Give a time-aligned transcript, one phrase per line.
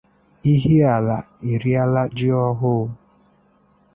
[0.53, 1.17] Ihiala
[1.51, 2.85] Eriela Ji Ọhụụ